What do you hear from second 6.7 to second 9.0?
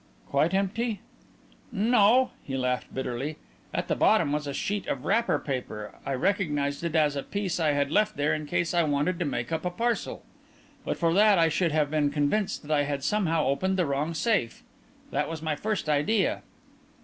it as a piece I had left there in case I